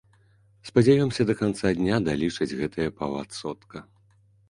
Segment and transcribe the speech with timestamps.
[0.69, 3.89] Спадзяёмся, да канца дня далічаць гэтыя паўадсотка.